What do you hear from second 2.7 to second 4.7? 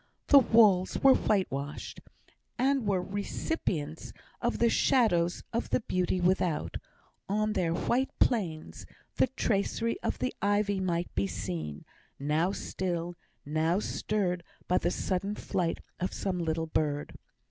were recipients of the